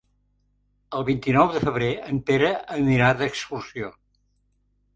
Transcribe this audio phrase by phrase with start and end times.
[0.99, 3.95] El vint-i-nou de febrer en Pere anirà d'excursió.